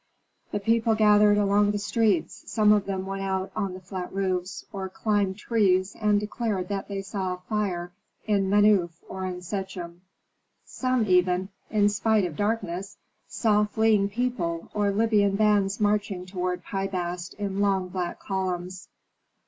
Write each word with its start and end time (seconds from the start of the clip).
The 0.51 0.59
people 0.59 0.95
gathered 0.95 1.37
along 1.37 1.69
the 1.69 1.77
streets; 1.77 2.43
some 2.51 2.71
of 2.71 2.87
them 2.87 3.05
went 3.05 3.21
out 3.21 3.51
on 3.55 3.73
the 3.75 3.79
flat 3.79 4.11
roofs, 4.11 4.65
or 4.73 4.89
climbed 4.89 5.37
trees, 5.37 5.95
and 6.01 6.19
declared 6.19 6.69
that 6.69 6.87
they 6.87 7.03
saw 7.03 7.35
a 7.35 7.41
fire 7.47 7.91
in 8.25 8.49
Menuf 8.49 8.89
or 9.07 9.27
in 9.27 9.43
Sechem. 9.43 10.01
Some, 10.65 11.05
even, 11.05 11.49
in 11.69 11.87
spite 11.87 12.25
of 12.25 12.35
darkness, 12.35 12.97
saw 13.27 13.63
fleeing 13.65 14.09
people, 14.09 14.71
or 14.73 14.89
Libyan 14.89 15.35
bands 15.35 15.79
marching 15.79 16.25
toward 16.25 16.63
Pi 16.63 16.87
Bast 16.87 17.35
in 17.35 17.59
long 17.61 17.89
black 17.89 18.19
columns. 18.19 18.89